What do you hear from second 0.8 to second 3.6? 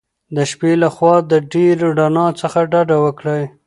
له خوا د ډېرې رڼا څخه ډډه وکړئ.